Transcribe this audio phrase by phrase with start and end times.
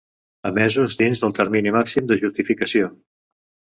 [0.49, 2.91] Emesos dins del termini màxim de justificació.